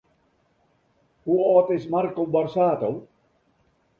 [1.23, 2.91] Hoe âld is Marco Borsato?